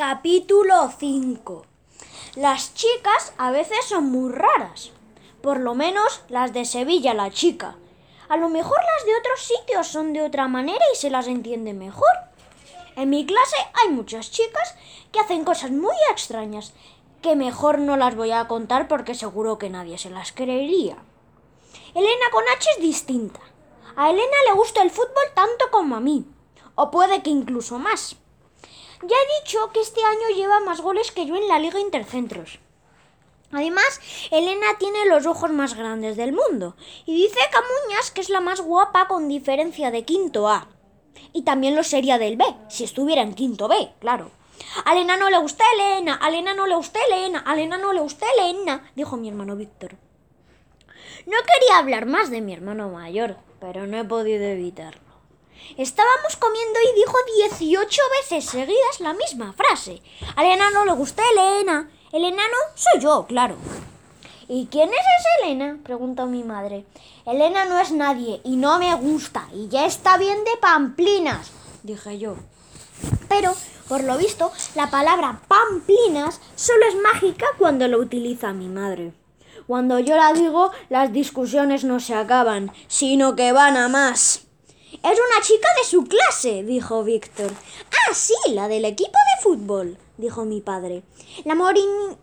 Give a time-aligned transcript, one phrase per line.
[0.00, 1.66] Capítulo 5
[2.36, 4.92] Las chicas a veces son muy raras,
[5.42, 7.76] por lo menos las de Sevilla la chica.
[8.30, 11.74] A lo mejor las de otros sitios son de otra manera y se las entiende
[11.74, 12.08] mejor.
[12.96, 14.74] En mi clase hay muchas chicas
[15.12, 16.72] que hacen cosas muy extrañas,
[17.20, 20.96] que mejor no las voy a contar porque seguro que nadie se las creería.
[21.94, 23.40] Elena con H es distinta.
[23.96, 26.24] A Elena le gusta el fútbol tanto como a mí,
[26.74, 28.16] o puede que incluso más.
[29.02, 32.58] Ya he dicho que este año lleva más goles que yo en la Liga Intercentros.
[33.50, 36.76] Además, Elena tiene los ojos más grandes del mundo
[37.06, 40.68] y dice Camuñas que es la más guapa con diferencia de quinto A.
[41.32, 44.30] Y también lo sería del B, si estuviera en quinto B, claro.
[44.84, 47.92] A Elena no le gusta Elena, a Elena no le gusta Elena, a Elena no
[47.92, 49.96] le gusta Elena, dijo mi hermano Víctor.
[51.26, 55.09] No quería hablar más de mi hermano mayor, pero no he podido evitarlo.
[55.76, 57.16] Estábamos comiendo y dijo
[57.58, 60.02] 18 veces seguidas la misma frase.
[60.36, 61.90] A Elena no le gusta Elena.
[62.12, 63.56] El enano soy yo, claro.
[64.48, 65.78] ¿Y quién es esa Elena?
[65.84, 66.84] preguntó mi madre.
[67.24, 71.52] Elena no es nadie y no me gusta y ya está bien de pamplinas,
[71.84, 72.34] dije yo.
[73.28, 73.54] Pero,
[73.88, 79.12] por lo visto, la palabra pamplinas solo es mágica cuando lo utiliza mi madre.
[79.68, 84.48] Cuando yo la digo, las discusiones no se acaban, sino que van a más.
[85.02, 87.50] Es una chica de su clase, dijo Víctor.
[87.50, 91.02] Ah, sí, la del equipo de fútbol, dijo mi padre.
[91.44, 91.54] ¿La,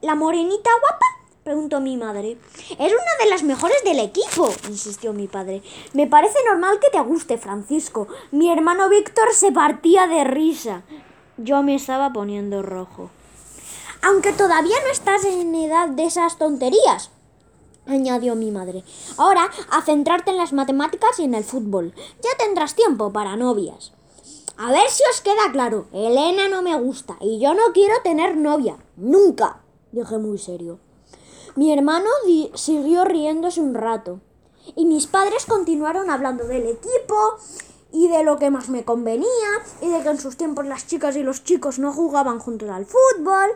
[0.01, 1.05] ¿La morenita guapa?
[1.43, 2.37] preguntó mi madre.
[2.77, 5.63] Es una de las mejores del equipo, insistió mi padre.
[5.93, 8.09] Me parece normal que te guste, Francisco.
[8.31, 10.83] Mi hermano Víctor se partía de risa.
[11.37, 13.09] Yo me estaba poniendo rojo.
[14.03, 17.09] Aunque todavía no estás en edad de esas tonterías,
[17.87, 18.83] añadió mi madre.
[19.17, 21.93] Ahora a centrarte en las matemáticas y en el fútbol.
[22.21, 23.93] Ya tendrás tiempo para novias.
[24.57, 25.87] A ver si os queda claro.
[25.93, 28.77] Elena no me gusta y yo no quiero tener novia.
[28.95, 29.61] Nunca.
[29.91, 30.79] Dije muy serio.
[31.55, 32.09] Mi hermano
[32.53, 34.19] siguió riéndose un rato.
[34.75, 37.37] Y mis padres continuaron hablando del equipo
[37.91, 39.27] y de lo que más me convenía
[39.81, 42.85] y de que en sus tiempos las chicas y los chicos no jugaban juntos al
[42.85, 43.51] fútbol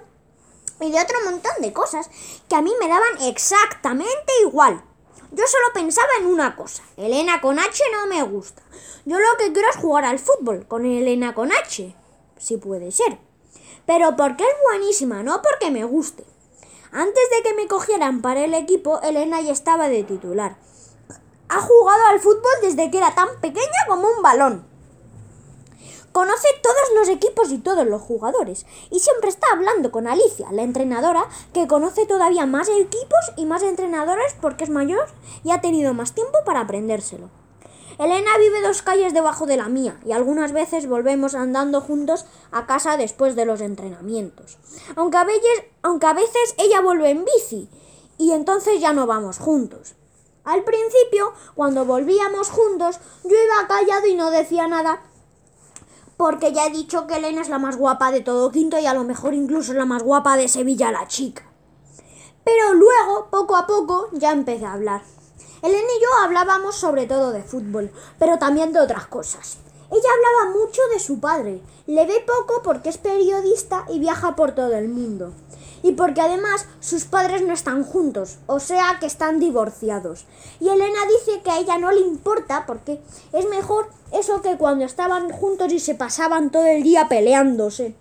[0.82, 2.10] y de otro montón de cosas
[2.50, 4.84] que a mí me daban exactamente igual.
[5.32, 6.84] Yo solo pensaba en una cosa.
[6.98, 8.62] Elena con H no me gusta.
[9.06, 11.96] Yo lo que quiero es jugar al fútbol con Elena con H.
[12.38, 13.18] Si puede ser.
[13.86, 16.26] Pero porque es buenísima, no porque me guste.
[16.92, 20.58] Antes de que me cogieran para el equipo, Elena ya estaba de titular.
[21.48, 24.71] Ha jugado al fútbol desde que era tan pequeña como un balón.
[26.12, 30.64] Conoce todos los equipos y todos los jugadores y siempre está hablando con Alicia, la
[30.64, 35.08] entrenadora, que conoce todavía más equipos y más entrenadores porque es mayor
[35.46, 37.30] y ha tenido más tiempo para aprendérselo.
[37.98, 42.66] Elena vive dos calles debajo de la mía y algunas veces volvemos andando juntos a
[42.66, 44.58] casa después de los entrenamientos.
[44.96, 47.70] Aunque a veces, aunque a veces ella vuelve en bici
[48.18, 49.94] y entonces ya no vamos juntos.
[50.44, 55.04] Al principio, cuando volvíamos juntos, yo iba callado y no decía nada
[56.22, 58.94] porque ya he dicho que Elena es la más guapa de todo Quinto y a
[58.94, 61.42] lo mejor incluso la más guapa de Sevilla la chica.
[62.44, 65.02] Pero luego, poco a poco, ya empecé a hablar.
[65.64, 69.58] Elena y yo hablábamos sobre todo de fútbol, pero también de otras cosas.
[69.90, 71.64] Ella hablaba mucho de su padre.
[71.88, 75.34] Le ve poco porque es periodista y viaja por todo el mundo
[75.84, 80.26] y porque además sus padres no están juntos, o sea que están divorciados.
[80.60, 83.02] Y Elena dice que a ella no le importa porque
[83.34, 87.96] es mejor eso que cuando estaban juntos y se pasaban todo el día peleándose.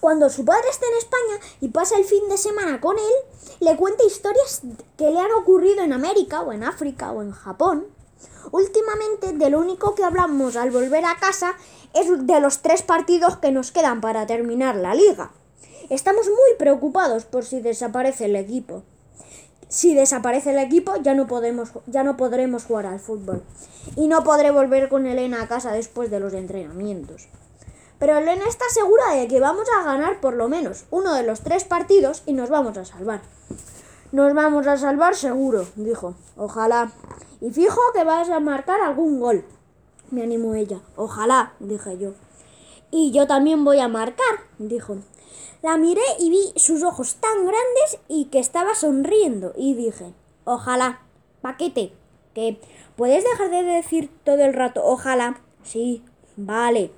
[0.00, 3.76] Cuando su padre está en España y pasa el fin de semana con él, le
[3.76, 4.62] cuenta historias
[4.96, 7.86] que le han ocurrido en América o en África o en Japón.
[8.52, 11.54] Últimamente de lo único que hablamos al volver a casa
[11.94, 15.32] es de los tres partidos que nos quedan para terminar la liga.
[15.90, 18.82] Estamos muy preocupados por si desaparece el equipo.
[19.68, 21.26] Si desaparece el equipo, ya no,
[21.86, 23.42] ya no podremos jugar al fútbol.
[23.96, 27.28] Y no podré volver con Elena a casa después de los entrenamientos.
[27.98, 31.40] Pero Elena está segura de que vamos a ganar por lo menos uno de los
[31.40, 33.22] tres partidos y nos vamos a salvar.
[34.12, 36.14] Nos vamos a salvar seguro, dijo.
[36.36, 36.92] Ojalá.
[37.40, 39.44] Y fijo que vas a marcar algún gol.
[40.10, 40.80] Me animó ella.
[40.96, 42.12] Ojalá, dije yo.
[42.90, 44.98] Y yo también voy a marcar, dijo.
[45.62, 50.14] La miré y vi sus ojos tan grandes y que estaba sonriendo y dije,
[50.44, 51.02] ojalá,
[51.42, 51.92] paquete,
[52.32, 52.60] que
[52.96, 56.04] puedes dejar de decir todo el rato, ojalá, sí,
[56.36, 56.92] vale.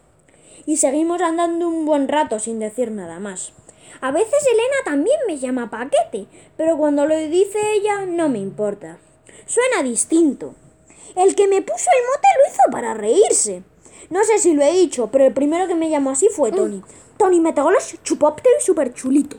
[0.67, 3.55] Y seguimos andando un buen rato sin decir nada más.
[4.03, 6.27] A veces Elena también me llama paquete,
[6.57, 8.99] pero cuando lo dice ella no me importa.
[9.47, 10.55] Suena distinto.
[11.17, 13.63] El que me puso el mote lo hizo para reírse.
[14.08, 16.82] No sé si lo he dicho, pero el primero que me llamó así fue Tony.
[17.17, 19.37] Tony Metegoles chupóptero y súper chulito.